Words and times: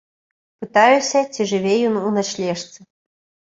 Пытаюся, 0.63 1.21
ці 1.35 1.47
жыве 1.53 1.73
ён 1.91 2.01
у 2.09 2.17
начлежцы. 2.19 2.79